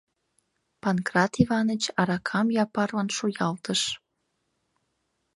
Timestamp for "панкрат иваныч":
0.81-1.83